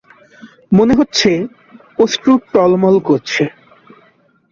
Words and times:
মনে 0.71 0.93
হচ্ছে 0.99 1.29
অশ্রু 1.99 2.31
টলমল 2.53 2.95
করছে। 3.07 3.43